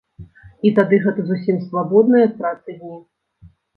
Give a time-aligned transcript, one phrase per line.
[0.69, 2.95] І тады гэта зусім свабодныя ад працы дні.